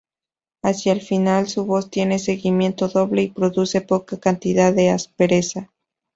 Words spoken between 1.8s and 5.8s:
tiene seguimiento doble y produce poca cantidad de aspereza.